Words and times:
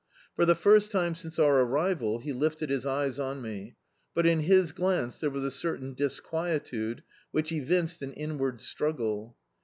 For 0.35 0.45
the 0.47 0.55
first 0.55 0.89
time 0.89 1.13
since 1.13 1.37
our 1.37 1.59
arrival 1.61 2.17
he 2.17 2.33
lifted 2.33 2.71
his 2.71 2.87
eyes 2.87 3.19
on 3.19 3.39
me; 3.39 3.75
but 4.15 4.25
in 4.25 4.39
his 4.39 4.71
glance 4.71 5.19
there 5.19 5.29
was 5.29 5.43
a 5.43 5.51
certain 5.51 5.93
disquietude 5.93 7.03
which 7.29 7.51
evinced 7.51 8.01
an 8.01 8.13
inward 8.13 8.61
struggle. 8.61 9.37